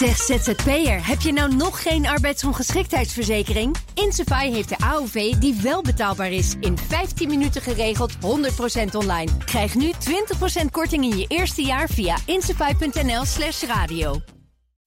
Zeg 0.00 0.16
ZZP'er, 0.16 1.06
heb 1.06 1.20
je 1.20 1.32
nou 1.32 1.54
nog 1.54 1.82
geen 1.82 2.06
arbeidsongeschiktheidsverzekering? 2.06 3.76
Insafai 3.94 4.52
heeft 4.52 4.68
de 4.68 4.78
AOV 4.78 5.32
die 5.32 5.54
wel 5.62 5.82
betaalbaar 5.82 6.32
is. 6.32 6.54
In 6.60 6.78
15 6.78 7.28
minuten 7.28 7.62
geregeld, 7.62 8.12
100% 8.14 8.18
online. 8.92 9.30
Krijg 9.44 9.74
nu 9.74 9.92
20% 10.62 10.64
korting 10.70 11.04
in 11.04 11.18
je 11.18 11.24
eerste 11.28 11.62
jaar 11.62 11.88
via 11.88 12.16
insafai.nl 12.26 13.24
slash 13.24 13.62
radio. 13.62 14.20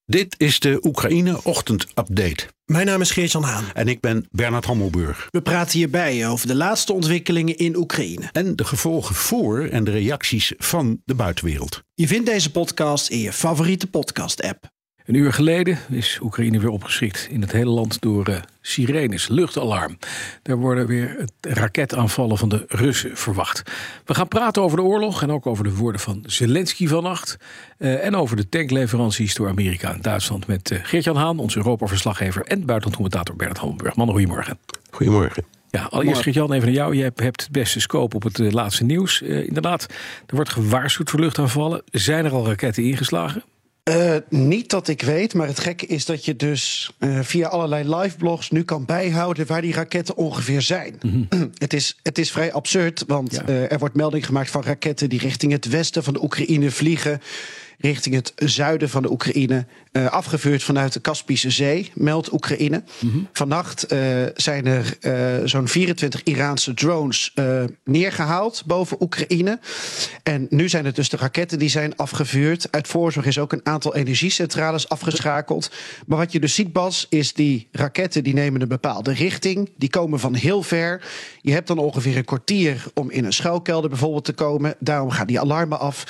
Dit 0.06 0.36
is 0.38 0.60
de 0.60 0.80
Oekraïne 0.84 1.44
Ochtend 1.44 1.84
Update. 1.84 2.48
Mijn 2.66 2.86
naam 2.86 3.02
is 3.02 3.12
Geert-Jan 3.12 3.44
Haan. 3.44 3.66
En 3.74 3.88
ik 3.88 4.00
ben 4.00 4.28
Bernard 4.32 4.66
Hammelburg. 4.66 5.28
We 5.32 5.42
praten 5.42 5.78
hierbij 5.78 6.28
over 6.28 6.48
de 6.48 6.56
laatste 6.56 6.94
ontwikkelingen 6.94 7.58
in 7.58 7.76
Oekraïne. 7.76 8.30
En 8.32 8.56
de 8.56 8.64
gevolgen 8.64 9.16
voor 9.16 9.64
en 9.64 9.84
de 9.84 9.92
reacties 9.92 10.54
van 10.58 11.02
de 11.06 11.16
buitenwereld. 11.16 11.84
Je 11.94 12.08
vindt 12.08 12.26
deze 12.26 12.52
podcast 12.52 13.10
in 13.10 13.20
je 13.20 13.34
favoriete 13.34 13.88
podcast-app. 13.88 14.72
Een 15.06 15.16
uur 15.16 15.34
geleden 15.34 15.78
is 15.90 16.20
Oekraïne 16.22 16.60
weer 16.60 16.70
opgeschrikt 16.70 17.28
in 17.30 17.42
het 17.42 17.52
hele 17.52 17.70
land 17.70 18.02
door 18.02 18.30
uh, 18.30 18.36
sirenes, 18.62 19.28
luchtalarm. 19.28 19.98
Daar 20.42 20.58
worden 20.58 20.88
weer 20.88 21.26
raketaanvallen 21.42 22.38
van 22.38 22.50
de 22.50 22.66
Russen 22.68 23.18
verwacht. 23.18 23.62
We 24.06 24.14
gaan 24.14 24.28
praten 24.28 24.62
over 24.62 24.78
de 24.78 24.84
oorlog 24.84 25.22
en 25.22 25.32
ook 25.32 25.46
over 25.46 25.64
de 25.64 25.76
woorden 25.76 26.02
van 26.02 26.24
Zelensky 26.26 26.88
vannacht. 26.88 27.38
Uh, 27.78 28.06
en 28.06 28.16
over 28.16 28.36
de 28.36 28.50
tankleveranties 28.50 29.36
door 29.36 29.48
Amerika 29.48 29.94
en 29.94 30.02
Duitsland 30.02 30.48
met 30.48 30.72
uh, 30.72 30.80
Geert-Jan 30.84 31.16
Haan, 31.16 31.40
onze 31.40 31.58
Europa-verslaggever 31.58 32.42
en 32.42 32.66
buitenlandcommentator 32.66 33.36
Bernard 33.36 33.60
Hammelburg. 33.60 33.96
Mannen, 33.96 34.16
goedemorgen. 34.16 34.60
Goedemorgen. 34.92 35.44
Ja, 35.70 35.88
allereerst 35.90 36.22
Geert-Jan, 36.22 36.52
even 36.52 36.66
naar 36.66 36.76
jou. 36.76 36.96
Je 36.96 37.04
hebt 37.04 37.20
het 37.20 37.48
beste 37.52 37.80
scope 37.80 38.16
op 38.16 38.24
het 38.24 38.38
laatste 38.38 38.84
nieuws. 38.84 39.22
inderdaad, 39.22 39.86
er 40.26 40.36
wordt 40.36 40.50
gewaarschuwd 40.50 41.10
voor 41.10 41.20
luchtaanvallen. 41.20 41.82
Zijn 41.92 42.26
er 42.26 42.32
al 42.32 42.48
raketten 42.48 42.84
ingeslagen? 42.84 43.44
Uh, 43.90 44.16
niet 44.30 44.70
dat 44.70 44.88
ik 44.88 45.02
weet, 45.02 45.34
maar 45.34 45.48
het 45.48 45.60
gekke 45.60 45.86
is 45.86 46.06
dat 46.06 46.26
je 46.26 46.36
dus 46.36 46.92
uh, 47.00 47.20
via 47.22 47.48
allerlei 47.48 47.96
liveblogs 47.96 48.50
nu 48.50 48.64
kan 48.64 48.86
bijhouden 48.86 49.48
waar 49.48 49.62
die 49.62 49.74
raketten 49.74 50.16
ongeveer 50.16 50.62
zijn. 50.62 50.96
Mm 51.02 51.28
-hmm. 51.30 51.52
het, 51.58 51.74
is, 51.74 52.00
het 52.04 52.18
is 52.18 52.32
vrij 52.32 52.54
absurd, 52.54 53.04
want 53.08 53.32
ja. 53.32 53.48
uh, 53.50 53.72
er 53.72 53.80
wordt 53.80 53.96
melding 53.96 54.26
gemaakt 54.26 54.50
van 54.50 54.64
raketten 54.64 55.10
die 55.10 55.20
richting 55.20 55.52
het 55.52 55.70
westen 55.70 56.04
van 56.04 56.14
de 56.14 56.24
Oekraïne 56.24 56.72
vliegen 56.72 57.22
richting 57.84 58.16
het 58.16 58.34
zuiden 58.36 58.90
van 58.90 59.02
de 59.02 59.12
Oekraïne. 59.12 59.66
Uh, 59.94 60.08
afgevuurd 60.08 60.64
vanuit 60.64 60.94
de 60.94 61.00
Kaspische 61.00 61.50
Zee, 61.50 61.92
meldt 61.94 62.34
Oekraïne. 62.34 62.84
Mm 63.00 63.12
-hmm. 63.12 63.28
Vannacht 63.34 63.94
uh, 63.94 64.00
zijn 64.36 64.66
er 64.66 64.98
uh, 65.02 65.48
zo'n 65.48 65.68
24 65.68 66.24
Iraanse 66.24 66.74
drones 66.74 67.34
neergehaald 67.84 68.64
boven 68.66 69.02
Oekraïne. 69.02 69.60
En 70.24 70.48
nu 70.50 70.70
zijn 70.70 70.86
het 70.86 70.96
dus 70.96 71.10
de 71.10 71.18
raketten 71.18 71.60
die 71.60 71.70
zijn 71.70 71.96
afgevuurd. 71.96 72.68
Uit 72.72 72.88
voorzorg 72.88 73.26
is 73.26 73.38
ook 73.38 73.52
een 73.52 73.62
aantal 73.64 73.96
energiecentrales 73.96 74.90
afgeschakeld. 74.90 75.72
Maar 76.06 76.18
wat 76.18 76.32
je 76.32 76.40
dus 76.40 76.56
ziet, 76.56 76.74
Bas, 76.74 77.06
is 77.10 77.34
die 77.34 77.68
raketten 77.72 78.24
die 78.24 78.34
nemen 78.34 78.62
een 78.62 78.68
bepaalde 78.68 79.14
richting. 79.14 79.70
Die 79.78 79.90
komen 79.90 80.20
van 80.20 80.34
heel 80.34 80.64
ver. 80.64 81.02
Je 81.42 81.52
hebt 81.52 81.68
dan 81.68 81.78
ongeveer 81.78 82.18
een 82.18 82.26
kwartier 82.26 82.86
om 82.94 83.12
in 83.12 83.26
een 83.26 83.34
schuilkelder 83.34 83.90
bijvoorbeeld 83.90 84.26
te 84.26 84.34
komen. 84.34 84.76
Daarom 84.80 85.10
gaan 85.10 85.28
die 85.28 85.40
alarmen 85.40 85.80
af. 85.80 86.04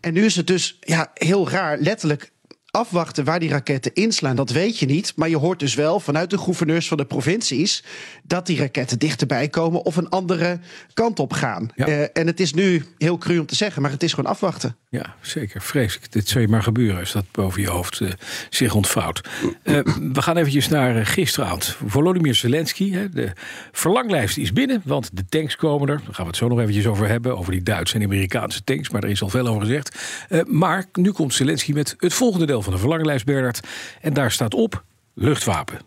En 0.00 0.12
nu 0.12 0.24
is 0.24 0.36
het 0.36 0.46
dus 0.46 0.76
ja, 0.80 1.10
heel 1.14 1.48
raar, 1.48 1.78
letterlijk 1.78 2.30
afwachten 2.76 3.24
waar 3.24 3.40
die 3.40 3.48
raketten 3.48 3.94
inslaan, 3.94 4.36
dat 4.36 4.50
weet 4.50 4.78
je 4.78 4.86
niet. 4.86 5.12
Maar 5.16 5.28
je 5.28 5.36
hoort 5.36 5.58
dus 5.58 5.74
wel 5.74 6.00
vanuit 6.00 6.30
de 6.30 6.38
gouverneurs 6.38 6.88
van 6.88 6.96
de 6.96 7.04
provincies 7.04 7.84
dat 8.22 8.46
die 8.46 8.58
raketten 8.58 8.98
dichterbij 8.98 9.48
komen 9.48 9.84
of 9.84 9.96
een 9.96 10.08
andere 10.08 10.58
kant 10.94 11.18
op 11.18 11.32
gaan. 11.32 11.68
Ja. 11.74 11.88
Uh, 11.88 12.02
en 12.12 12.26
het 12.26 12.40
is 12.40 12.52
nu 12.52 12.84
heel 12.98 13.18
cru 13.18 13.38
om 13.38 13.46
te 13.46 13.54
zeggen, 13.54 13.82
maar 13.82 13.90
het 13.90 14.02
is 14.02 14.12
gewoon 14.12 14.30
afwachten. 14.30 14.76
Ja, 14.88 15.14
zeker. 15.20 15.62
Vreselijk. 15.62 16.12
Dit 16.12 16.28
zou 16.28 16.44
je 16.44 16.50
maar 16.50 16.62
gebeuren 16.62 17.00
als 17.00 17.12
dat 17.12 17.24
boven 17.32 17.60
je 17.60 17.68
hoofd 17.68 18.00
uh, 18.00 18.10
zich 18.50 18.74
ontvouwt. 18.74 19.20
Uh, 19.42 19.80
we 20.12 20.22
gaan 20.22 20.36
eventjes 20.36 20.68
naar 20.68 21.06
gisteravond. 21.06 21.76
Volodymyr 21.86 22.34
Zelensky, 22.34 22.92
hè, 22.92 23.08
de 23.08 23.32
verlanglijst 23.72 24.38
is 24.38 24.52
binnen, 24.52 24.82
want 24.84 25.10
de 25.12 25.24
tanks 25.28 25.56
komen 25.56 25.88
er. 25.88 25.96
Daar 25.96 26.14
gaan 26.14 26.24
we 26.24 26.30
het 26.30 26.36
zo 26.36 26.48
nog 26.48 26.60
eventjes 26.60 26.86
over 26.86 27.08
hebben, 27.08 27.38
over 27.38 27.52
die 27.52 27.62
Duitse 27.62 27.94
en 27.94 28.02
Amerikaanse 28.02 28.64
tanks. 28.64 28.90
Maar 28.90 29.02
er 29.02 29.10
is 29.10 29.22
al 29.22 29.28
veel 29.28 29.46
over 29.46 29.60
gezegd. 29.60 29.98
maar 30.46 30.84
nu 30.92 31.12
komt 31.12 31.34
Zelensky 31.34 31.72
met 31.72 31.94
het 31.98 32.14
volgende 32.14 32.46
deel 32.46 32.62
van 32.66 32.74
de 32.74 32.80
verlanglijst, 32.80 33.24
Bernard. 33.24 33.60
En 34.00 34.14
daar 34.14 34.30
staat 34.30 34.54
op 34.54 34.84
luchtwapen. 35.14 35.78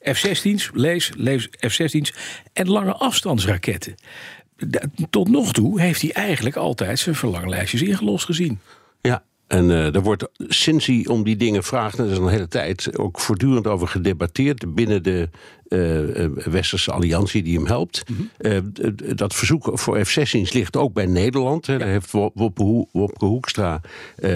F-16's, 0.00 0.70
lees, 0.72 1.12
lees 1.16 1.48
F-16's 1.60 2.14
en 2.52 2.68
lange 2.68 2.92
afstandsraketten. 2.92 3.94
Tot 5.10 5.28
nog 5.28 5.52
toe 5.52 5.80
heeft 5.80 6.00
hij 6.00 6.12
eigenlijk 6.12 6.56
altijd 6.56 6.98
zijn 6.98 7.14
verlanglijstjes 7.14 7.82
ingelost 7.82 8.24
gezien. 8.24 8.60
Ja, 9.00 9.24
en 9.46 9.70
uh, 9.70 9.94
er 9.94 10.02
wordt 10.02 10.28
sinds 10.38 10.86
hij 10.86 11.06
om 11.08 11.24
die 11.24 11.36
dingen 11.36 11.62
vraagt, 11.62 11.98
en 11.98 12.04
dat 12.04 12.12
is 12.12 12.18
een 12.18 12.28
hele 12.28 12.48
tijd, 12.48 12.98
ook 12.98 13.20
voortdurend 13.20 13.66
over 13.66 13.88
gedebatteerd 13.88 14.74
binnen 14.74 15.02
de 15.02 15.28
Westerse 16.34 16.92
alliantie 16.92 17.42
die 17.42 17.56
hem 17.56 17.66
helpt. 17.66 18.02
Mm 18.08 18.16
-hmm. 18.16 18.72
uh, 18.78 19.16
dat 19.16 19.34
verzoek 19.34 19.70
voor 19.78 20.04
F-16's 20.04 20.52
ligt 20.52 20.76
ook 20.76 20.92
bij 20.92 21.06
Nederland. 21.06 21.66
Daar 21.66 21.80
heeft 21.80 22.10
Wopke, 22.10 22.86
Wopke 22.92 23.24
Hoekstra 23.24 23.80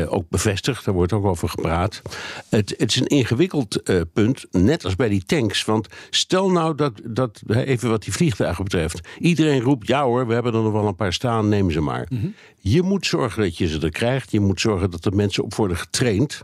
ook 0.09 0.29
bevestigd. 0.29 0.85
Daar 0.85 0.95
wordt 0.95 1.13
ook 1.13 1.25
over 1.25 1.49
gepraat. 1.49 2.03
Het, 2.49 2.75
het 2.77 2.91
is 2.91 3.01
een 3.01 3.07
ingewikkeld 3.07 3.83
punt, 4.13 4.47
net 4.51 4.85
als 4.85 4.97
bij 4.97 5.09
die 5.09 5.25
tanks. 5.25 5.65
Want 5.65 5.87
stel 6.11 6.51
nou 6.51 6.75
dat, 6.75 6.93
dat, 7.05 7.43
even 7.47 7.91
wat 7.91 8.03
die 8.03 8.13
vliegtuigen 8.13 8.65
betreft, 8.65 9.09
iedereen 9.19 9.61
roept 9.61 9.87
ja 9.87 10.05
hoor, 10.05 10.27
we 10.27 10.35
hebben 10.35 10.55
er 10.55 10.63
nog 10.63 10.73
wel 10.73 10.87
een 10.87 10.95
paar 10.95 11.13
staan, 11.13 11.49
neem 11.49 11.71
ze 11.71 11.81
maar. 11.81 12.07
Mm 12.09 12.21
-hmm. 12.21 12.35
Je 12.61 12.83
moet 12.83 13.07
zorgen 13.07 13.43
dat 13.43 13.57
je 13.57 13.69
ze 13.69 13.81
er 13.81 13.91
krijgt. 13.91 14.31
Je 14.31 14.41
moet 14.41 14.61
zorgen 14.61 14.91
dat 14.91 15.05
er 15.05 15.15
mensen 15.15 15.45
op 15.45 15.55
worden 15.55 15.77
getraind. 15.77 16.43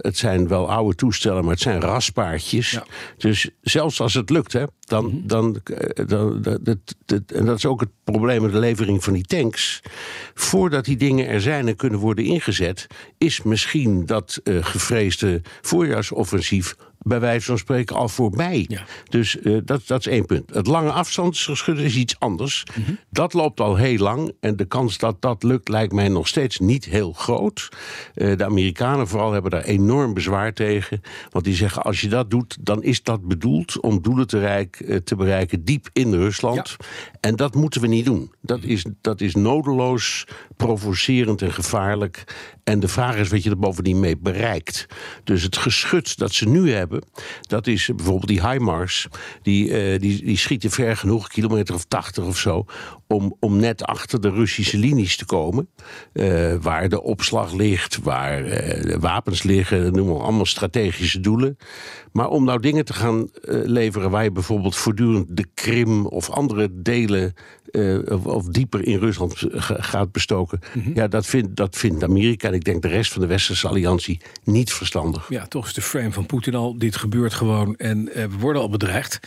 het 0.00 0.16
zijn 0.16 0.48
wel 0.48 0.70
oude 0.70 0.94
toestellen, 0.94 1.42
maar 1.42 1.52
het 1.52 1.62
zijn 1.62 1.80
raspaardjes. 1.80 2.70
Ja. 2.70 2.84
Dus 3.16 3.50
zelfs 3.70 4.00
als 4.00 4.14
het 4.14 4.30
lukt, 4.30 4.52
hè, 4.52 4.64
dan, 4.80 5.04
mm 5.04 5.10
-hmm. 5.10 5.26
dan, 5.26 5.60
dan, 6.06 6.42
dan 6.42 6.58
dat, 6.62 6.78
dat, 7.04 7.22
en 7.34 7.44
dat 7.44 7.56
is 7.56 7.66
ook 7.66 7.80
het 7.80 7.90
probleem 8.04 8.42
met 8.42 8.52
de 8.52 8.58
levering 8.58 9.04
van 9.04 9.12
die 9.12 9.24
tanks. 9.24 9.82
Voordat 10.34 10.84
die 10.84 10.96
dingen 10.96 11.26
er 11.26 11.40
zijn 11.40 11.68
en 11.68 11.76
kunnen 11.76 11.98
worden 11.98 12.24
ingezet, 12.24 12.86
is 13.18 13.42
misschien 13.42 14.06
dat 14.06 14.40
uh, 14.44 14.64
gevreesde 14.64 15.42
voorjaarsoffensief 15.60 16.76
bij 17.06 17.20
wijze 17.20 17.46
van 17.46 17.58
spreken 17.58 17.96
al 17.96 18.08
voorbij. 18.08 18.64
Ja. 18.68 18.84
Dus 19.08 19.36
uh, 19.36 19.58
dat, 19.64 19.86
dat 19.86 20.00
is 20.00 20.06
één 20.06 20.26
punt. 20.26 20.54
Het 20.54 20.66
lange 20.66 20.90
afstandsgeschut 20.90 21.78
is 21.78 21.96
iets 21.96 22.18
anders. 22.18 22.64
Mm 22.76 22.84
-hmm. 22.84 22.98
Dat 23.10 23.32
loopt 23.32 23.60
al 23.60 23.76
heel 23.76 23.98
lang. 23.98 24.32
En 24.40 24.56
de 24.56 24.64
kans 24.64 24.98
dat 24.98 25.22
dat 25.22 25.42
lukt 25.42 25.68
lijkt 25.68 25.92
mij 25.92 26.08
nog 26.08 26.28
steeds 26.28 26.58
niet 26.58 26.84
heel 26.84 27.12
groot. 27.12 27.68
Uh, 28.14 28.36
de 28.36 28.44
Amerikanen 28.44 29.08
vooral 29.08 29.32
hebben 29.32 29.50
daar 29.50 29.62
enorm 29.62 30.14
bezwaar 30.14 30.52
tegen. 30.52 31.00
Want 31.30 31.44
die 31.44 31.54
zeggen 31.54 31.82
als 31.82 32.00
je 32.00 32.08
dat 32.08 32.30
doet, 32.30 32.56
dan 32.60 32.82
is 32.82 33.02
dat 33.02 33.28
bedoeld 33.28 33.80
om 33.80 34.02
doelen 34.02 34.26
te, 34.26 34.38
rijk, 34.38 34.80
uh, 34.80 34.96
te 34.96 35.16
bereiken 35.16 35.64
diep 35.64 35.88
in 35.92 36.14
Rusland. 36.14 36.76
Ja. 36.78 36.86
En 37.20 37.36
dat 37.36 37.54
moeten 37.54 37.80
we 37.80 37.86
niet 37.86 38.04
doen. 38.04 38.32
Dat 38.40 38.62
is, 38.62 38.84
dat 39.00 39.20
is 39.20 39.34
nodeloos, 39.34 40.26
provocerend 40.56 41.42
en 41.42 41.52
gevaarlijk. 41.52 42.24
En 42.64 42.80
de 42.80 42.88
vraag 42.88 43.16
is 43.16 43.28
wat 43.28 43.42
je 43.42 43.50
er 43.50 43.58
bovendien 43.58 44.00
mee 44.00 44.16
bereikt. 44.16 44.86
Dus 45.24 45.42
het 45.42 45.56
geschut 45.56 46.18
dat 46.18 46.32
ze 46.32 46.48
nu 46.48 46.72
hebben, 46.72 46.95
dat 47.40 47.66
is 47.66 47.90
bijvoorbeeld 47.96 48.28
die 48.28 48.48
HIMARS. 48.48 49.08
Die, 49.42 49.68
uh, 49.68 50.00
die, 50.00 50.24
die 50.24 50.36
schieten 50.36 50.70
ver 50.70 50.96
genoeg, 50.96 51.28
kilometer 51.28 51.74
of 51.74 51.84
80 51.84 52.24
of 52.24 52.38
zo, 52.38 52.64
om, 53.06 53.36
om 53.40 53.56
net 53.56 53.84
achter 53.84 54.20
de 54.20 54.30
Russische 54.30 54.78
linies 54.78 55.16
te 55.16 55.24
komen. 55.24 55.68
Uh, 56.12 56.54
waar 56.60 56.88
de 56.88 57.02
opslag 57.02 57.52
ligt, 57.52 57.98
waar 58.02 58.42
de 58.42 58.96
wapens 59.00 59.42
liggen, 59.42 59.92
noem 59.92 60.06
maar 60.08 60.22
allemaal 60.22 60.46
strategische 60.46 61.20
doelen. 61.20 61.56
Maar 62.12 62.28
om 62.28 62.44
nou 62.44 62.60
dingen 62.60 62.84
te 62.84 62.92
gaan 62.92 63.28
leveren 63.64 64.10
waar 64.10 64.24
je 64.24 64.32
bijvoorbeeld 64.32 64.76
voortdurend 64.76 65.36
de 65.36 65.46
Krim 65.54 66.06
of 66.06 66.30
andere 66.30 66.68
delen 66.72 67.34
of, 68.08 68.26
of, 68.26 68.44
dieper 68.44 68.86
in 68.86 68.98
Rusland 68.98 69.44
gaat 69.66 70.12
bestoken. 70.12 70.60
Mm 70.74 70.82
-hmm. 70.82 70.94
Ja, 70.94 71.08
dat 71.08 71.26
vindt, 71.26 71.56
dat 71.56 71.76
vindt 71.76 72.04
Amerika 72.04 72.48
en 72.48 72.54
ik 72.54 72.64
denk 72.64 72.82
de 72.82 72.88
rest 72.88 73.12
van 73.12 73.22
de 73.22 73.28
Westerse 73.28 73.68
alliantie 73.68 74.20
niet 74.44 74.72
verstandig. 74.72 75.28
Ja, 75.28 75.46
toch 75.46 75.66
is 75.66 75.72
de 75.72 75.82
frame 75.82 76.12
van 76.12 76.26
Poetin 76.26 76.54
al, 76.54 76.78
dit 76.78 76.96
gebeurt 76.96 77.34
gewoon 77.34 77.76
en 77.76 78.08
uh, 78.08 78.12
we 78.14 78.36
worden 78.38 78.62
al 78.62 78.68
bedreigd. 78.68 79.20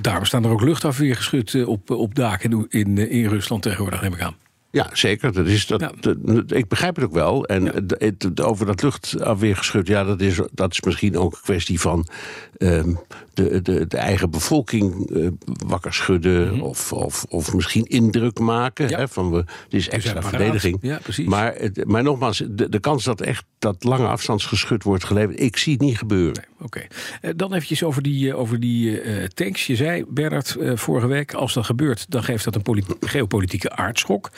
Daarom 0.00 0.24
staan 0.24 0.44
er 0.44 0.50
ook 0.50 0.62
luchtafweergeschut 0.62 1.52
uh, 1.52 1.68
op, 1.68 1.90
op 1.90 2.14
daken 2.14 2.50
in, 2.50 2.66
in, 2.68 3.10
in 3.10 3.28
Rusland 3.28 3.62
tegenwoordig, 3.62 4.02
neem 4.02 4.12
ik 4.12 4.20
aan. 4.20 4.36
Ja, 4.72 4.88
zeker. 4.92 5.32
Dat 5.32 5.46
is, 5.46 5.66
dat, 5.66 5.80
ja. 5.80 5.92
dat, 6.00 6.52
ik 6.52 6.68
begrijp 6.68 6.96
het 6.96 7.04
ook 7.04 7.12
wel. 7.12 7.46
En 7.46 7.64
ja. 7.64 7.72
het, 7.72 8.22
het, 8.22 8.40
over 8.40 8.66
dat 8.66 8.82
luchtafweergeschut, 8.82 9.86
ja, 9.86 10.04
dat 10.04 10.20
is, 10.20 10.40
dat 10.52 10.72
is 10.72 10.80
misschien 10.80 11.18
ook 11.18 11.32
een 11.32 11.40
kwestie 11.42 11.80
van 11.80 12.06
um, 12.58 12.98
de, 13.34 13.62
de, 13.62 13.86
de, 13.86 13.96
eigen 13.96 14.30
bevolking 14.30 15.10
uh, 15.10 15.28
wakker 15.66 15.94
schudden. 15.94 16.46
Mm 16.46 16.52
-hmm. 16.52 16.62
of, 16.62 16.92
of, 16.92 17.24
of 17.28 17.54
misschien 17.54 17.84
indruk 17.84 18.38
maken. 18.38 18.88
Ja. 18.88 18.98
Hè, 18.98 19.08
van 19.08 19.30
we, 19.30 19.44
dit 19.68 19.80
is 19.80 19.88
extra 19.88 20.22
verdediging. 20.22 21.00
Maar, 21.24 21.70
maar 21.84 22.02
nogmaals, 22.02 22.42
de, 22.50 22.68
de 22.68 22.80
kans 22.80 23.04
dat 23.04 23.20
echt 23.20 23.44
dat 23.62 23.84
lange 23.84 24.06
afstandsgeschut 24.06 24.82
wordt 24.82 25.04
geleverd, 25.04 25.40
ik 25.40 25.56
zie 25.56 25.72
het 25.72 25.82
niet 25.82 25.98
gebeuren. 25.98 26.34
Nee, 26.34 26.44
Oké. 26.54 26.64
Okay. 26.64 26.88
Uh, 27.22 27.30
dan 27.36 27.52
eventjes 27.52 27.82
over 27.82 28.02
die, 28.02 28.34
over 28.34 28.60
die 28.60 29.04
uh, 29.04 29.24
tanks. 29.24 29.66
Je 29.66 29.76
zei, 29.76 30.04
Bernard, 30.08 30.56
vorige 30.74 31.06
week, 31.06 31.34
als 31.34 31.54
dat 31.54 31.64
gebeurt, 31.64 32.06
dan 32.08 32.22
geeft 32.22 32.44
dat 32.44 32.54
een 32.54 32.84
geopolitieke 33.00 33.70
aardschok. 33.70 34.30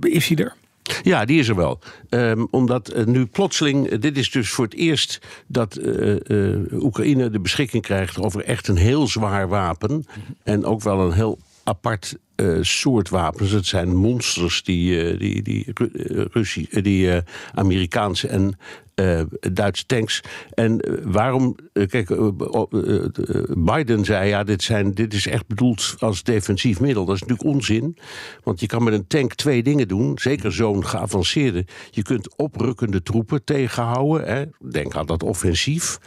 Is 0.00 0.28
hij 0.28 0.36
er? 0.36 0.54
Ja, 1.02 1.24
die 1.24 1.38
is 1.38 1.48
er 1.48 1.56
wel. 1.56 1.78
Um, 2.10 2.48
omdat 2.50 2.94
uh, 2.94 3.04
nu 3.04 3.26
plotseling, 3.26 3.92
uh, 3.92 4.00
dit 4.00 4.16
is 4.16 4.30
dus 4.30 4.50
voor 4.50 4.64
het 4.64 4.74
eerst 4.74 5.20
dat 5.46 5.78
uh, 5.78 6.16
Oekraïne 6.72 7.30
de 7.30 7.40
beschikking 7.40 7.82
krijgt 7.82 8.18
over 8.18 8.44
echt 8.44 8.68
een 8.68 8.76
heel 8.76 9.06
zwaar 9.06 9.48
wapen. 9.48 10.06
En 10.42 10.64
ook 10.64 10.82
wel 10.82 11.00
een 11.00 11.12
heel 11.12 11.38
apart 11.68 12.18
soort 12.60 13.08
wapens. 13.08 13.50
Het 13.50 13.66
zijn 13.66 13.96
monsters 13.96 14.62
die, 14.62 15.16
die, 15.16 15.42
die, 15.42 15.66
Russie, 16.32 16.82
die 16.82 17.22
Amerikaanse 17.54 18.28
en 18.28 18.58
uh, 19.00 19.20
Duitse 19.52 19.86
tanks. 19.86 20.20
En 20.54 20.88
uh, 20.88 20.98
waarom, 21.04 21.56
uh, 21.72 21.86
kijk, 21.86 22.08
Biden 23.64 24.04
zei 24.04 24.28
ja, 24.28 24.44
dit, 24.44 24.62
zijn, 24.62 24.94
dit 24.94 25.14
is 25.14 25.26
echt 25.26 25.46
bedoeld 25.46 25.94
als 25.98 26.22
defensief 26.22 26.80
middel. 26.80 27.04
Dat 27.04 27.14
is 27.14 27.20
natuurlijk 27.20 27.48
onzin, 27.48 27.96
want 28.42 28.60
je 28.60 28.66
kan 28.66 28.84
met 28.84 28.92
een 28.92 29.06
tank 29.06 29.34
twee 29.34 29.62
dingen 29.62 29.88
doen, 29.88 30.18
zeker 30.18 30.52
zo'n 30.52 30.86
geavanceerde. 30.86 31.66
Je 31.90 32.02
kunt 32.02 32.36
oprukkende 32.36 33.02
troepen 33.02 33.44
tegenhouden, 33.44 34.26
hè. 34.26 34.44
denk 34.70 34.96
aan 34.96 35.06
dat 35.06 35.22
offensief. 35.22 35.98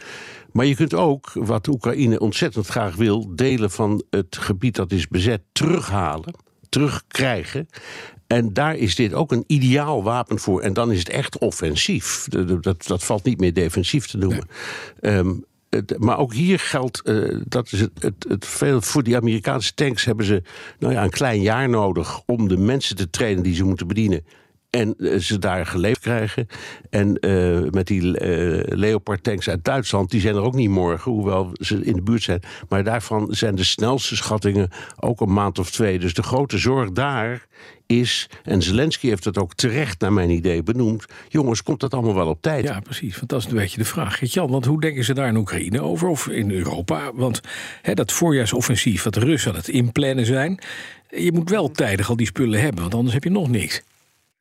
Maar 0.52 0.66
je 0.66 0.74
kunt 0.74 0.94
ook, 0.94 1.30
wat 1.34 1.68
Oekraïne 1.68 2.18
ontzettend 2.18 2.66
graag 2.66 2.96
wil, 2.96 3.34
delen 3.34 3.70
van 3.70 4.04
het 4.10 4.36
gebied 4.40 4.76
dat 4.76 4.92
is 4.92 5.08
bezet 5.08 5.42
terughalen 5.52 6.34
terugkrijgen. 6.72 7.68
En 8.32 8.52
daar 8.52 8.76
is 8.76 8.94
dit 8.94 9.14
ook 9.14 9.32
een 9.32 9.44
ideaal 9.46 10.02
wapen 10.02 10.38
voor. 10.38 10.60
En 10.60 10.72
dan 10.72 10.92
is 10.92 10.98
het 10.98 11.08
echt 11.08 11.38
offensief. 11.38 12.26
Dat, 12.60 12.86
dat, 12.86 13.04
valt 13.04 13.24
niet 13.24 13.40
meer 13.40 13.52
defensief 13.52 14.06
te 14.06 14.18
noemen. 14.18 14.48
Ehm, 15.00 15.32
maar 15.98 16.18
ook 16.18 16.34
hier 16.34 16.58
geldt, 16.58 17.00
uh, 17.04 17.40
dat 17.44 17.72
is 17.72 17.80
het, 17.80 17.90
het, 17.98 18.14
het, 18.28 18.46
veel, 18.46 18.80
voor 18.80 19.02
die 19.02 19.16
Amerikaanse 19.16 19.74
tanks 19.74 20.04
hebben 20.04 20.26
ze 20.26 20.42
nou 20.78 20.92
ja, 20.92 21.04
een 21.04 21.10
klein 21.10 21.40
jaar 21.40 21.68
nodig 21.68 22.22
om 22.26 22.48
de 22.48 22.56
mensen 22.56 22.96
te 22.96 23.10
trainen 23.10 23.42
die 23.42 23.54
ze 23.54 23.64
moeten 23.64 23.86
bedienen. 23.86 24.24
En 24.72 24.94
eh, 24.98 25.18
ze 25.18 25.38
daar 25.38 25.66
geleefd 25.66 26.00
krijgen. 26.00 26.46
En 26.90 27.16
uh, 27.20 27.70
met 27.70 27.86
die 27.86 28.02
uh, 28.02 28.62
Leopard 28.64 29.22
tanks 29.22 29.48
uit 29.48 29.64
Duitsland, 29.64 30.10
die 30.10 30.20
zijn 30.20 30.34
er 30.34 30.42
ook 30.42 30.54
niet 30.54 30.68
morgen, 30.68 31.12
hoewel 31.12 31.50
ze 31.52 31.84
in 31.84 31.92
de 31.92 32.02
buurt 32.02 32.22
zijn. 32.22 32.42
Maar 32.68 32.84
daarvan 32.84 33.26
zijn 33.30 33.54
de 33.54 33.64
snelste 33.64 34.16
schattingen 34.16 34.70
ook 35.00 35.20
een 35.20 35.32
maand 35.32 35.58
of 35.58 35.70
twee. 35.70 35.98
Dus 35.98 36.14
de 36.14 36.22
grote 36.22 36.58
zorg 36.58 36.92
daar 36.92 37.46
is, 37.86 38.28
en 38.44 38.62
Zelensky 38.62 39.08
heeft 39.08 39.24
het 39.24 39.38
ook 39.38 39.54
terecht 39.54 40.00
naar 40.00 40.12
mijn 40.12 40.30
idee 40.30 40.62
benoemd, 40.62 41.04
jongens, 41.28 41.62
komt 41.62 41.80
dat 41.80 41.94
allemaal 41.94 42.14
wel 42.14 42.28
op 42.28 42.42
tijd? 42.42 42.64
Ja, 42.64 42.80
precies, 42.80 43.16
want 43.16 43.28
dat 43.28 43.40
is 43.40 43.46
een 43.46 43.54
beetje 43.54 43.78
de 43.78 43.84
vraag. 43.84 44.32
Jan, 44.32 44.50
want 44.50 44.64
hoe 44.64 44.80
denken 44.80 45.04
ze 45.04 45.14
daar 45.14 45.28
in 45.28 45.36
Oekraïne 45.36 45.80
over, 45.80 46.08
of 46.08 46.28
in 46.28 46.50
Europa? 46.50 47.10
Want 47.14 47.40
dat 47.94 48.12
voorjaarsoffensief 48.12 49.02
wat 49.02 49.14
de 49.14 49.20
Russen 49.20 49.50
aan 49.50 49.56
het 49.56 49.68
inplannen 49.68 50.26
zijn, 50.26 50.60
je 51.10 51.32
moet 51.32 51.50
wel 51.50 51.70
tijdig 51.70 52.08
al 52.08 52.16
die 52.16 52.26
spullen 52.26 52.60
hebben, 52.60 52.80
want 52.80 52.94
anders 52.94 53.14
heb 53.14 53.24
je 53.24 53.30
nog 53.30 53.48
niks. 53.48 53.82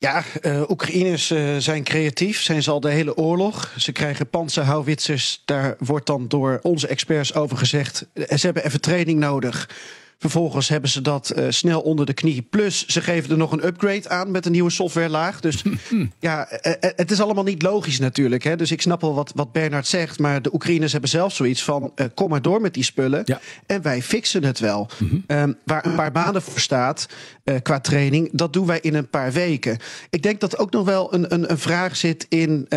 Ja, 0.01 0.24
uh, 0.42 0.69
Oekraïners 0.69 1.31
uh, 1.31 1.57
zijn 1.57 1.83
creatief, 1.83 2.42
zijn 2.42 2.63
ze 2.63 2.71
al 2.71 2.80
de 2.80 2.89
hele 2.89 3.18
oorlog. 3.18 3.74
Ze 3.77 3.92
krijgen 3.92 4.30
panzerhouwitsers, 4.30 5.42
daar 5.45 5.75
wordt 5.80 6.06
dan 6.06 6.27
door 6.27 6.59
onze 6.62 6.88
experts 6.88 7.33
over 7.33 7.57
gezegd... 7.57 8.07
ze 8.13 8.45
hebben 8.45 8.65
even 8.65 8.81
training 8.81 9.19
nodig. 9.19 9.69
Vervolgens 10.21 10.69
hebben 10.69 10.89
ze 10.89 11.01
dat 11.01 11.33
uh, 11.35 11.45
snel 11.50 11.81
onder 11.81 12.06
de 12.06 12.13
knie. 12.13 12.41
Plus, 12.41 12.85
ze 12.85 13.01
geven 13.01 13.31
er 13.31 13.38
nog 13.38 13.51
een 13.51 13.65
upgrade 13.65 14.09
aan 14.09 14.31
met 14.31 14.45
een 14.45 14.51
nieuwe 14.51 14.69
softwarelaag. 14.69 15.39
Dus 15.39 15.63
ja, 16.19 16.47
het 16.95 17.12
is 17.12 17.21
allemaal 17.21 17.44
niet 17.44 17.62
logisch 17.62 18.00
natuurlijk. 18.00 18.44
Hè? 18.44 18.56
Dus 18.56 18.71
ik 18.71 18.81
snap 18.81 19.01
wel 19.01 19.13
wat, 19.13 19.31
wat 19.35 19.51
Bernard 19.51 19.88
zegt. 19.88 20.19
Maar 20.19 20.41
de 20.41 20.53
Oekraïners 20.53 20.91
hebben 20.91 21.09
zelf 21.09 21.33
zoiets 21.33 21.63
van... 21.63 21.91
Uh, 21.95 22.06
kom 22.13 22.29
maar 22.29 22.41
door 22.41 22.62
met 22.62 22.73
die 22.73 22.83
spullen. 22.83 23.21
Ja. 23.25 23.39
En 23.65 23.81
wij 23.81 24.01
fixen 24.01 24.44
het 24.44 24.59
wel. 24.59 24.89
-hmm. 24.97 25.23
um, 25.27 25.57
waar 25.65 25.85
een 25.85 25.95
paar 25.95 26.12
maanden 26.12 26.41
voor 26.41 26.59
staat 26.59 27.07
qua 27.63 27.79
training... 27.79 28.29
dat 28.31 28.53
doen 28.53 28.65
wij 28.65 28.79
in 28.81 28.95
een 28.95 29.09
paar 29.09 29.31
weken. 29.31 29.77
Ik 30.09 30.24
denk 30.24 30.39
dat 30.39 30.57
ook 30.57 30.71
nog 30.71 30.85
wel 30.85 31.13
een, 31.13 31.33
een, 31.33 31.51
een 31.51 31.57
vraag 31.57 31.95
zit 31.95 32.25
in... 32.29 32.67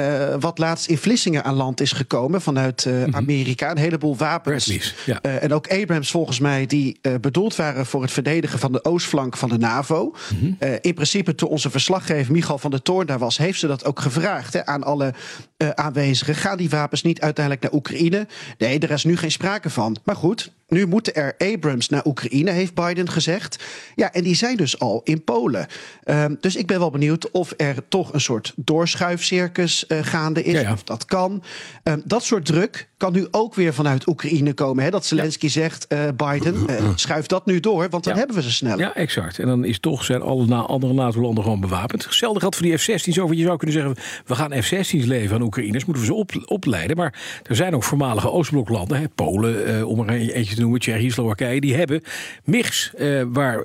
wat 0.40 0.58
laatst 0.58 0.86
in 0.86 0.98
Vlissingen 0.98 1.44
aan 1.44 1.54
land 1.54 1.80
is 1.80 1.92
gekomen 1.92 2.42
vanuit 2.42 2.84
-hmm. 2.84 3.14
Amerika. 3.14 3.70
Een 3.70 3.78
heleboel 3.78 4.16
wapens. 4.16 4.94
Ja. 5.06 5.20
en 5.20 5.52
ook 5.52 5.68
Abrams 5.68 6.10
volgens 6.10 6.38
mij 6.38 6.66
die 6.66 6.98
bedoeld 7.34 7.56
waren 7.56 7.86
voor 7.86 8.02
het 8.02 8.10
verdedigen 8.10 8.58
van 8.58 8.72
de 8.72 8.84
oostflank 8.84 9.36
van 9.36 9.48
de 9.48 9.58
NAVO. 9.58 10.04
Mm 10.04 10.38
-hmm. 10.38 10.56
uh, 10.60 10.74
in 10.80 10.94
principe, 10.94 11.34
toen 11.34 11.48
onze 11.48 11.70
verslaggever 11.70 12.32
Michal 12.32 12.58
van 12.58 12.70
der 12.70 12.82
Toorn 12.82 13.06
daar 13.06 13.18
was, 13.18 13.38
heeft 13.38 13.58
ze 13.58 13.66
dat 13.66 13.84
ook 13.84 14.00
gevraagd 14.00 14.52
hè, 14.52 14.66
aan 14.66 14.82
alle 14.84 15.14
uh, 15.58 15.70
aanwezigen. 15.70 16.34
Gaan 16.34 16.56
die 16.56 16.70
wapens 16.70 17.02
niet 17.02 17.20
uiteindelijk 17.20 17.64
naar 17.64 17.74
Oekraïne? 17.74 18.26
Nee, 18.58 18.78
er 18.78 18.90
is 18.90 19.04
nu 19.04 19.16
geen 19.16 19.30
sprake 19.30 19.70
van. 19.70 19.96
Maar 20.04 20.16
goed, 20.16 20.52
nu 20.68 20.86
moeten 20.86 21.14
er 21.14 21.34
Abrams 21.38 21.88
naar 21.88 22.06
Oekraïne, 22.06 22.50
heeft 22.50 22.74
Biden 22.74 23.10
gezegd. 23.10 23.64
Ja, 23.94 24.12
en 24.12 24.22
die 24.22 24.34
zijn 24.34 24.56
dus 24.56 24.78
al 24.78 25.00
in 25.04 25.24
Polen. 25.24 25.66
Uh, 26.04 26.24
dus 26.40 26.56
ik 26.56 26.66
ben 26.66 26.78
wel 26.78 26.90
benieuwd 26.90 27.30
of 27.30 27.52
er 27.56 27.76
toch 27.88 28.12
een 28.12 28.20
soort 28.20 28.52
doorschuifcircus 28.56 29.84
uh, 29.88 29.98
gaande 30.02 30.42
is. 30.42 30.52
Ja, 30.52 30.60
ja. 30.60 30.72
Of 30.72 30.82
dat 30.82 31.04
kan. 31.04 31.42
Uh, 31.84 31.94
dat 32.04 32.24
soort 32.24 32.44
druk 32.44 32.88
kan 32.96 33.12
nu 33.12 33.26
ook 33.30 33.54
weer 33.54 33.74
vanuit 33.74 34.08
Oekraïne 34.08 34.52
komen. 34.52 34.84
Hè? 34.84 34.90
Dat 34.90 35.06
Zelensky 35.06 35.44
ja. 35.44 35.50
zegt, 35.50 35.86
uh, 35.88 35.98
Biden, 36.16 36.66
schuif 36.94 37.26
dat 37.26 37.46
nu 37.46 37.60
door, 37.60 37.88
want 37.88 38.04
dan 38.04 38.16
hebben 38.16 38.36
we 38.36 38.42
ze 38.42 38.52
sneller. 38.52 38.78
Ja, 38.78 38.94
exact. 38.94 39.38
En 39.38 39.46
dan 39.46 39.64
is 39.64 39.80
toch 39.80 40.04
zijn 40.04 40.22
alle 40.22 40.46
na 40.46 40.60
andere 40.60 40.92
NATO-landen 40.92 41.44
gewoon 41.44 41.60
bewapend. 41.60 42.04
Hetzelfde 42.04 42.40
geldt 42.40 42.56
voor 42.56 42.66
die 42.66 42.78
F-16's. 42.78 43.18
Over 43.18 43.36
je 43.36 43.44
zou 43.44 43.56
kunnen 43.56 43.76
zeggen, 43.76 43.96
we 44.26 44.34
gaan 44.34 44.62
F-16's 44.62 45.04
leveren 45.04 45.36
aan 45.36 45.42
Oekraïners. 45.42 45.84
Moeten 45.84 46.02
we 46.02 46.08
ze 46.08 46.14
op, 46.14 46.32
opleiden. 46.44 46.96
Maar 46.96 47.42
er 47.42 47.56
zijn 47.56 47.74
ook 47.74 47.84
voormalige 47.84 48.30
Oostbloklanden, 48.30 48.98
hè? 48.98 49.08
Polen, 49.08 49.86
om 49.86 50.08
er 50.08 50.14
eentje 50.14 50.53
te 50.54 50.60
noemen, 50.60 50.80
Tsjechië, 50.80 51.10
Slowakije, 51.10 51.60
die 51.60 51.74
hebben 51.74 52.02
MIGs 52.44 52.92
uh, 52.98 53.22
waar 53.28 53.58
uh, 53.58 53.64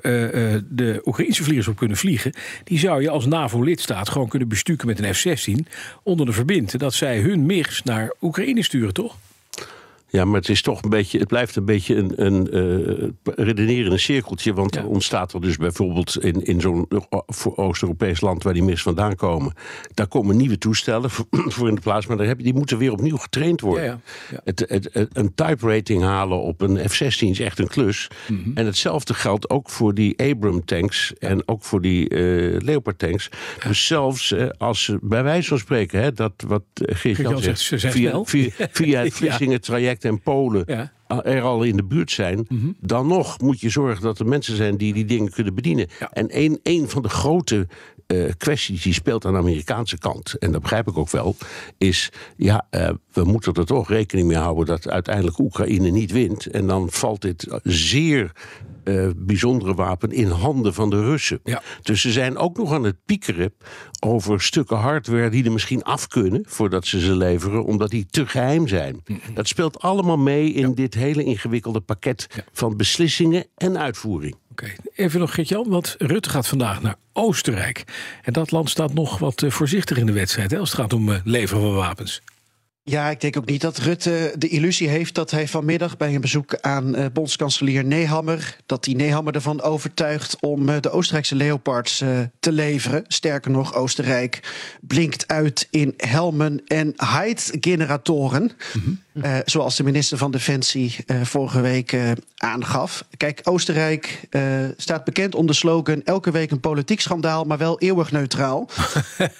de 0.68 1.02
Oekraïnse 1.04 1.42
vliegers 1.44 1.68
op 1.68 1.76
kunnen 1.76 1.96
vliegen. 1.96 2.32
Die 2.64 2.78
zou 2.78 3.02
je 3.02 3.10
als 3.10 3.26
NAVO-lidstaat 3.26 4.08
gewoon 4.08 4.28
kunnen 4.28 4.48
bestukken 4.48 4.86
met 4.86 4.98
een 4.98 5.14
F-16 5.14 5.52
onder 6.02 6.26
de 6.26 6.32
verbind 6.32 6.78
dat 6.78 6.94
zij 6.94 7.20
hun 7.20 7.46
MIGs 7.46 7.82
naar 7.82 8.14
Oekraïne 8.20 8.62
sturen, 8.62 8.92
toch? 8.92 9.16
Ja, 10.10 10.24
maar 10.24 10.40
het 10.40 10.48
is 10.48 10.62
toch 10.62 10.82
een 10.82 10.90
beetje, 10.90 11.18
het 11.18 11.28
blijft 11.28 11.56
een 11.56 11.64
beetje 11.64 11.96
een, 11.96 12.12
een 12.16 12.56
uh, 12.56 13.08
redenerende 13.24 13.98
cirkeltje. 13.98 14.54
Want 14.54 14.74
ja. 14.74 14.84
ontstaat 14.84 15.32
er 15.32 15.40
dus 15.40 15.56
bijvoorbeeld 15.56 16.24
in, 16.24 16.44
in 16.44 16.60
zo'n 16.60 16.88
Oost-Europees 17.54 18.20
land 18.20 18.42
waar 18.42 18.52
die 18.52 18.62
mis 18.62 18.82
vandaan 18.82 19.14
komen. 19.14 19.52
Daar 19.94 20.06
komen 20.06 20.36
nieuwe 20.36 20.58
toestellen 20.58 21.10
voor 21.30 21.68
in 21.68 21.74
de 21.74 21.80
plaats, 21.80 22.06
maar 22.06 22.16
daar 22.16 22.26
heb 22.26 22.38
die 22.42 22.54
moeten 22.54 22.78
weer 22.78 22.92
opnieuw 22.92 23.16
getraind 23.16 23.60
worden. 23.60 23.84
Ja, 23.84 24.00
ja. 24.30 24.40
Het, 24.44 24.64
het, 24.68 24.88
het, 24.92 25.08
een 25.12 25.34
type 25.34 25.66
rating 25.66 26.02
halen 26.02 26.40
op 26.40 26.60
een 26.60 26.88
F-16 26.88 27.18
is 27.18 27.40
echt 27.40 27.58
een 27.58 27.68
klus. 27.68 28.10
Mm 28.28 28.42
-hmm. 28.42 28.52
En 28.54 28.66
hetzelfde 28.66 29.14
geldt 29.14 29.50
ook 29.50 29.70
voor 29.70 29.94
die 29.94 30.18
Abram 30.18 30.64
tanks 30.64 31.14
en 31.18 31.48
ook 31.48 31.62
voor 31.64 31.80
die 31.80 32.10
uh, 32.10 32.60
Leopard 32.60 32.98
tanks. 32.98 33.28
Dus 33.66 33.86
zelfs 33.86 34.30
uh, 34.30 34.48
als 34.58 34.92
bij 35.00 35.22
wijze 35.22 35.48
van 35.48 35.58
spreken, 35.58 36.00
hè, 36.00 36.12
dat 36.12 36.32
wat 36.46 36.62
Geert-Jan 36.74 37.38
zegt, 37.38 37.60
zegt 37.60 37.94
via, 37.94 38.24
via, 38.24 38.50
via 38.70 39.02
het 39.02 39.14
Vlissingen 39.20 39.60
traject 39.60 39.99
en 40.04 40.20
Polen 40.20 40.64
ja. 40.66 40.92
er 41.22 41.42
al 41.42 41.62
in 41.62 41.76
de 41.76 41.84
buurt 41.84 42.10
zijn, 42.10 42.46
mm 42.48 42.60
-hmm. 42.60 42.76
dan 42.80 43.06
nog 43.06 43.40
moet 43.40 43.60
je 43.60 43.68
zorgen 43.68 44.02
dat 44.02 44.18
er 44.18 44.26
mensen 44.26 44.56
zijn 44.56 44.76
die 44.76 44.92
die 44.92 45.04
dingen 45.04 45.32
kunnen 45.32 45.54
bedienen. 45.54 45.86
Ja. 45.98 46.10
En 46.12 46.26
een, 46.30 46.60
een 46.62 46.88
van 46.88 47.02
de 47.02 47.08
grote 47.08 47.66
uh, 48.06 48.30
kwesties 48.36 48.82
die 48.82 48.92
speelt 48.92 49.24
aan 49.24 49.32
de 49.32 49.38
Amerikaanse 49.38 49.98
kant, 49.98 50.38
en 50.38 50.52
dat 50.52 50.62
begrijp 50.62 50.88
ik 50.88 50.98
ook 50.98 51.10
wel, 51.10 51.36
is 51.78 52.12
ja, 52.36 52.66
uh, 52.70 52.90
we 53.12 53.24
moeten 53.24 53.52
er 53.52 53.66
toch 53.66 53.88
rekening 53.88 54.28
mee 54.28 54.36
houden 54.36 54.66
dat 54.66 54.88
uiteindelijk 54.88 55.38
Oekraïne 55.38 55.90
niet 55.90 56.12
wint. 56.12 56.46
En 56.46 56.66
dan 56.66 56.90
valt 56.90 57.22
dit 57.22 57.60
zeer 57.62 58.32
uh, 58.90 59.10
bijzondere 59.16 59.74
wapen 59.74 60.10
in 60.10 60.28
handen 60.28 60.74
van 60.74 60.90
de 60.90 61.00
Russen. 61.00 61.40
Ja. 61.44 61.62
Dus 61.82 62.00
ze 62.00 62.10
zijn 62.10 62.36
ook 62.36 62.56
nog 62.56 62.72
aan 62.72 62.84
het 62.84 62.96
piekeren 63.06 63.54
over 64.00 64.42
stukken 64.42 64.76
hardware 64.76 65.30
die 65.30 65.44
er 65.44 65.52
misschien 65.52 65.82
af 65.82 66.08
kunnen 66.08 66.42
voordat 66.46 66.86
ze 66.86 67.00
ze 67.00 67.16
leveren, 67.16 67.64
omdat 67.64 67.90
die 67.90 68.06
te 68.10 68.26
geheim 68.26 68.68
zijn. 68.68 69.00
Mm 69.06 69.20
-hmm. 69.24 69.34
Dat 69.34 69.48
speelt 69.48 69.80
allemaal 69.80 70.18
mee 70.18 70.52
in 70.52 70.68
ja. 70.68 70.74
dit 70.74 70.94
hele 70.94 71.24
ingewikkelde 71.24 71.80
pakket 71.80 72.26
ja. 72.34 72.44
van 72.52 72.76
beslissingen 72.76 73.46
en 73.56 73.78
uitvoering. 73.78 74.36
Okay. 74.50 74.76
Even 74.94 75.20
nog, 75.20 75.34
Gert-Jan, 75.34 75.68
want 75.68 75.94
Rutte 75.98 76.30
gaat 76.30 76.48
vandaag 76.48 76.82
naar 76.82 76.96
Oostenrijk. 77.12 77.84
En 78.22 78.32
dat 78.32 78.50
land 78.50 78.70
staat 78.70 78.94
nog 78.94 79.18
wat 79.18 79.42
uh, 79.42 79.50
voorzichtig 79.50 79.96
in 79.96 80.06
de 80.06 80.12
wedstrijd 80.12 80.50
hè, 80.50 80.58
als 80.58 80.70
het 80.70 80.80
gaat 80.80 80.92
om 80.92 81.08
uh, 81.08 81.16
leveren 81.24 81.62
van 81.62 81.74
wapens. 81.74 82.22
Ja, 82.90 83.10
ik 83.10 83.20
denk 83.20 83.36
ook 83.36 83.46
niet 83.46 83.60
dat 83.60 83.78
Rutte 83.78 84.34
de 84.38 84.48
illusie 84.48 84.88
heeft 84.88 85.14
dat 85.14 85.30
hij 85.30 85.48
vanmiddag 85.48 85.96
bij 85.96 86.14
een 86.14 86.20
bezoek 86.20 86.56
aan 86.60 86.98
uh, 86.98 87.06
bondskanselier 87.12 87.84
Nehammer, 87.84 88.56
dat 88.66 88.84
die 88.84 88.96
Nehammer 88.96 89.34
ervan 89.34 89.62
overtuigt 89.62 90.36
om 90.40 90.68
uh, 90.68 90.76
de 90.80 90.90
Oostenrijkse 90.90 91.34
Leopards 91.34 92.00
uh, 92.00 92.18
te 92.40 92.52
leveren. 92.52 93.04
Sterker 93.08 93.50
nog, 93.50 93.74
Oostenrijk 93.74 94.40
blinkt 94.80 95.28
uit 95.28 95.68
in 95.70 95.94
helmen 95.96 96.62
en 96.66 96.92
Heidgeneratoren. 96.96 98.42
Mm 98.42 98.82
-hmm. 98.82 99.00
Uh, 99.12 99.36
zoals 99.44 99.76
de 99.76 99.82
minister 99.82 100.18
van 100.18 100.30
Defensie 100.30 100.96
uh, 101.06 101.20
vorige 101.22 101.60
week 101.60 101.92
uh, 101.92 102.10
aangaf. 102.36 103.04
Kijk, 103.16 103.40
Oostenrijk 103.44 104.28
staat 104.76 105.04
bekend 105.04 105.34
om 105.34 105.46
de 105.46 105.52
slogan: 105.52 106.02
elke 106.04 106.30
week 106.30 106.50
een 106.50 106.60
politiek 106.60 107.00
schandaal, 107.00 107.44
maar 107.44 107.58
wel 107.58 107.78
eeuwig 107.78 108.12
neutraal. 108.12 108.68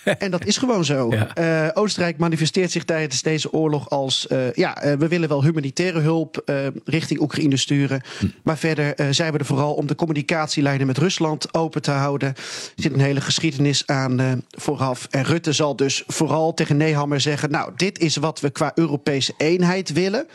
en 0.19 0.31
dat 0.31 0.45
is 0.45 0.57
gewoon 0.57 0.85
zo. 0.85 1.11
Ja. 1.11 1.71
Oostenrijk 1.75 2.19
manifesteert 2.19 2.71
zich 2.71 2.85
tijdens 2.85 3.23
deze 3.23 3.53
oorlog 3.53 3.91
als: 3.91 4.27
ja, 4.55 4.97
we 4.99 5.09
willen 5.09 5.29
wel 5.29 5.45
humanitaire 5.45 6.00
hulp 6.00 6.43
richting 6.85 7.21
Oekraïne 7.21 7.57
sturen. 7.57 8.00
Hm. 8.19 8.27
Maar 8.43 8.59
verder 8.59 9.15
zijn 9.15 9.33
we 9.33 9.39
er 9.39 9.45
vooral 9.45 9.75
om 9.75 9.87
de 9.87 9.95
communicatielijnen 9.95 10.87
met 10.87 10.99
Rusland 10.99 11.55
open 11.55 11.83
te 11.83 11.91
houden. 11.91 12.29
Er 12.29 12.35
zit 12.75 12.93
een 12.93 13.00
hele 13.00 13.21
geschiedenis 13.21 13.87
aan 13.87 14.45
vooraf. 14.50 15.07
En 15.11 15.25
Rutte 15.25 15.53
zal 15.53 15.77
dus 15.77 16.03
vooral 16.07 16.55
tegen 16.55 16.77
Nehammer 16.77 17.21
zeggen: 17.21 17.50
Nou, 17.50 17.71
dit 17.77 17.99
is 17.99 18.17
wat 18.17 18.41
we 18.41 18.50
qua 18.50 18.73
Europese 18.75 19.35
eenheid 19.37 19.59
willen. 19.95 20.26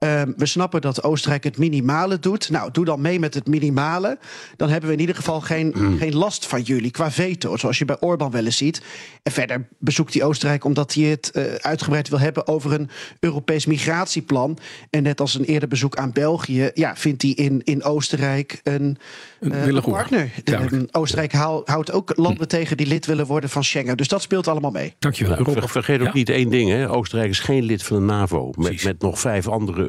Ehm, 0.00 0.32
we 0.36 0.46
snappen 0.46 0.80
dat 0.80 1.02
Oostenrijk 1.02 1.44
het 1.44 1.58
minimale 1.58 2.18
doet. 2.18 2.50
Nou, 2.50 2.70
doe 2.70 2.84
dan 2.84 3.00
mee 3.00 3.18
met 3.18 3.34
het 3.34 3.46
minimale. 3.46 4.18
Dan 4.56 4.68
hebben 4.68 4.88
we 4.88 4.94
in 4.94 5.00
ieder 5.00 5.14
geval 5.14 5.40
geen, 5.40 5.72
hmm. 5.74 5.98
geen 5.98 6.14
last 6.14 6.46
van 6.46 6.62
jullie 6.62 6.90
qua 6.90 7.10
veto. 7.10 7.56
Zoals 7.56 7.78
je 7.78 7.84
bij 7.84 7.96
Orbán 8.00 8.30
wel 8.30 8.44
eens 8.44 8.56
ziet. 8.56 8.82
En 9.22 9.32
verder 9.32 9.68
bezoekt 9.78 10.14
hij 10.14 10.22
Oostenrijk 10.22 10.64
omdat 10.64 10.94
hij 10.94 11.04
het 11.04 11.30
uh, 11.34 11.54
uitgebreid 11.54 12.08
wil 12.08 12.18
hebben 12.18 12.46
over 12.46 12.72
een 12.72 12.90
Europees 13.18 13.66
migratieplan. 13.66 14.58
En 14.90 15.02
net 15.02 15.20
als 15.20 15.34
een 15.34 15.44
eerder 15.44 15.68
bezoek 15.68 15.96
aan 15.96 16.12
België, 16.12 16.70
ja, 16.74 16.96
vindt 16.96 17.22
hij 17.22 17.30
in, 17.30 17.60
in 17.64 17.82
Oostenrijk 17.84 18.60
een, 18.62 18.98
uh, 19.40 19.66
een 19.66 19.80
partner. 19.80 20.30
Uh, 20.44 20.82
Oostenrijk 20.90 21.32
houdt 21.32 21.92
ook 21.92 22.12
landen 22.16 22.36
hmm. 22.36 22.46
tegen 22.46 22.76
die 22.76 22.86
lid 22.86 23.06
willen 23.06 23.26
worden 23.26 23.50
van 23.50 23.64
Schengen. 23.64 23.96
Dus 23.96 24.08
dat 24.08 24.22
speelt 24.22 24.48
allemaal 24.48 24.70
mee. 24.70 24.94
Dankjewel. 24.98 25.38
Nou, 25.40 25.68
vergeet 25.68 26.00
ook 26.00 26.14
niet 26.14 26.28
één 26.28 26.50
ding: 26.50 26.70
hè. 26.70 26.90
Oostenrijk 26.90 27.30
is 27.30 27.40
geen 27.40 27.62
lid 27.62 27.82
van 27.82 27.96
de 27.96 28.02
NAVO. 28.02 28.52
Met, 28.56 28.84
met 28.84 29.02
nog 29.02 29.20
vijf 29.20 29.48
andere 29.48 29.88